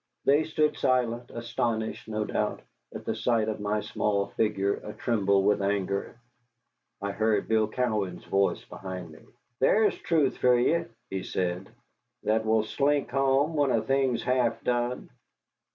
They 0.25 0.45
stood 0.45 0.77
silent, 0.77 1.29
astonished, 1.29 2.07
no 2.07 2.25
doubt, 2.25 2.63
at 2.91 3.05
the 3.05 3.13
sight 3.13 3.47
of 3.47 3.59
my 3.59 3.81
small 3.81 4.25
figure 4.29 4.77
a 4.83 4.93
tremble 4.93 5.43
with 5.43 5.61
anger. 5.61 6.17
I 7.03 7.11
heard 7.11 7.47
Bill 7.47 7.67
Cowan's 7.67 8.25
voice 8.25 8.65
behind 8.65 9.11
me. 9.11 9.19
"There's 9.59 9.95
truth 9.99 10.37
for 10.37 10.57
ye," 10.57 10.85
he 11.11 11.21
said, 11.21 11.69
"that 12.23 12.47
will 12.47 12.63
slink 12.63 13.11
home 13.11 13.53
when 13.53 13.69
a 13.69 13.79
thing's 13.83 14.23
half 14.23 14.63
done." 14.63 15.11